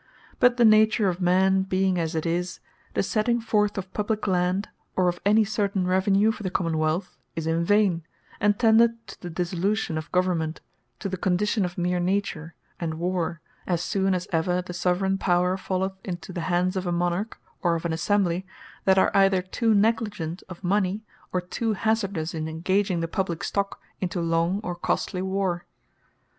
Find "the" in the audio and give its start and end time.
0.57-0.65, 2.95-3.03, 6.41-6.49, 9.21-9.29, 11.09-11.17, 14.63-14.73, 16.33-16.49, 23.01-23.07